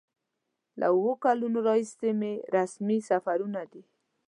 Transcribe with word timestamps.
له 0.79 0.85
اوو 0.93 1.11
کلونو 1.23 1.59
راهیسې 1.67 2.09
مې 2.19 2.33
رسمي 2.55 2.99
سفرونه 3.09 3.61
دي. 3.71 3.83